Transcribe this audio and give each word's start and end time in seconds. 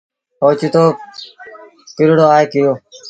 اوچتو 0.43 0.83
ڪُرڙو 1.95 2.25
آئي 2.35 2.45
ڪريو۔ 2.51 2.71